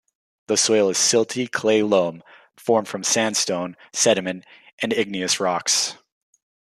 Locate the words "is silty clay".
0.89-1.83